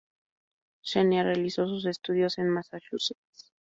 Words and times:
Xenia 0.81 1.21
realizó 1.21 1.67
sus 1.67 1.85
estudios 1.85 2.39
en 2.39 2.49
Massachusetts. 2.49 3.53